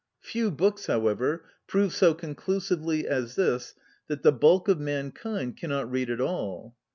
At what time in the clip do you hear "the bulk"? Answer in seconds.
4.23-4.67